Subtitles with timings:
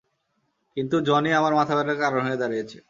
[0.77, 2.77] কিন্ত জনি আমার মাথাব্যাথার কারণ হয়ে দাঁড়িয়েছে।